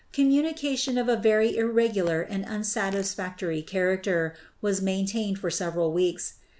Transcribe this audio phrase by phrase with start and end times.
[0.13, 6.39] Com munication of a very irregular and unsatisfactory charac ter was maintained for several weeks.